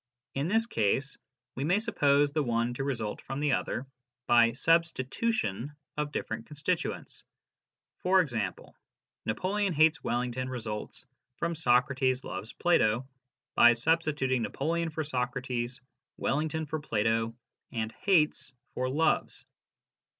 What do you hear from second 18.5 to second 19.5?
for loves.